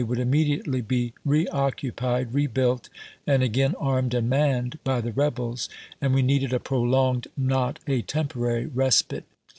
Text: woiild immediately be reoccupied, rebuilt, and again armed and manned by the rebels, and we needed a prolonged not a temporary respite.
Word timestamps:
woiild 0.03 0.17
immediately 0.17 0.81
be 0.81 1.13
reoccupied, 1.23 2.33
rebuilt, 2.33 2.89
and 3.27 3.43
again 3.43 3.75
armed 3.79 4.15
and 4.15 4.27
manned 4.27 4.79
by 4.83 4.99
the 4.99 5.11
rebels, 5.11 5.69
and 6.01 6.11
we 6.11 6.23
needed 6.23 6.51
a 6.53 6.59
prolonged 6.59 7.27
not 7.37 7.77
a 7.85 8.01
temporary 8.01 8.65
respite. 8.65 9.25